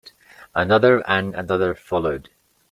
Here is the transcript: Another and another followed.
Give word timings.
Another 0.55 1.07
and 1.07 1.35
another 1.35 1.75
followed. 1.75 2.29